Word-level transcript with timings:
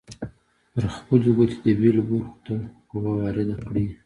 پر 0.73 0.83
خپلې 0.95 1.29
ګوتې 1.35 1.57
د 1.63 1.65
بیلو 1.79 2.01
برخو 2.09 2.37
ته 2.45 2.53
قوه 2.89 3.11
وارده 3.19 3.55
کړئ. 3.65 3.85